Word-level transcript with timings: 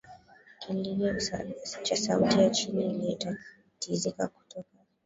Kilio 0.59 1.19
cha 1.83 1.95
sauti 1.95 2.39
ya 2.39 2.49
chini 2.49 2.89
inayotatizika 2.89 4.27
kutoka 4.27 4.69